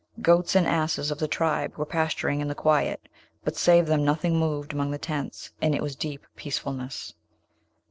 [0.19, 3.07] Goats and asses of the tribe were pasturing in the quiet,
[3.43, 7.13] but save them nothing moved among the tents, and it was deep peacefulness.